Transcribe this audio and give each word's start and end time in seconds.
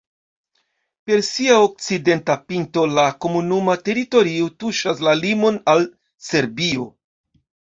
Per 1.09 1.19
sia 1.27 1.57
okcidenta 1.65 2.37
pinto 2.53 2.85
la 2.99 3.05
komunuma 3.25 3.77
teritorio 3.91 4.49
tuŝas 4.65 5.05
la 5.09 5.15
limon 5.23 5.61
al 5.75 5.87
Serbio. 6.31 6.89